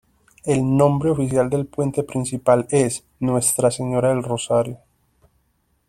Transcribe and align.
El 0.45 0.77
nombre 0.77 1.11
oficial 1.11 1.47
del 1.51 1.67
puente 1.67 2.01
principal 2.01 2.65
es: 2.71 3.05
""Nuestra 3.19 3.69
Señora 3.69 4.09
del 4.09 4.23
Rosario"". 4.23 4.79